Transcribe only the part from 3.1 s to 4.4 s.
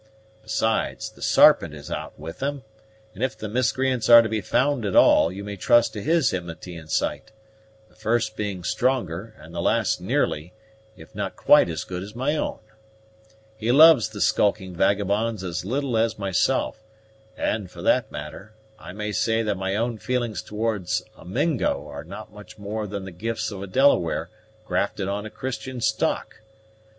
and if the miscreants are to